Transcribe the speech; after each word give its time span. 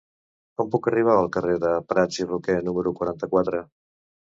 Com 0.61 0.71
puc 0.75 0.89
arribar 0.93 1.19
al 1.19 1.29
carrer 1.37 1.59
de 1.67 1.75
Prats 1.95 2.21
i 2.25 2.29
Roquer 2.33 2.59
número 2.71 2.99
quaranta-quatre? 3.01 3.67